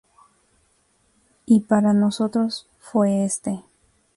Y 1.45 1.59
para 1.59 1.93
nosotros, 1.93 2.67
fue 2.79 3.23
este. 3.23 3.63